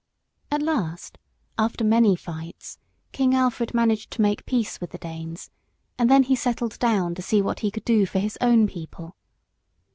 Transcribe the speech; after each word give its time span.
At 0.49 0.63
last, 0.63 1.19
after 1.59 1.83
many 1.83 2.15
fights, 2.15 2.79
King 3.11 3.35
Alfred 3.35 3.75
managed 3.75 4.09
to 4.13 4.23
make 4.23 4.47
peace 4.47 4.81
with 4.81 4.89
the 4.89 4.97
Danes, 4.97 5.51
and 5.99 6.09
then 6.09 6.23
he 6.23 6.35
settled 6.35 6.79
down 6.79 7.13
to 7.13 7.21
see 7.21 7.39
what 7.39 7.59
he 7.59 7.69
could 7.69 7.85
do 7.85 8.07
for 8.07 8.17
his 8.17 8.35
own 8.41 8.65
people. 8.67 9.15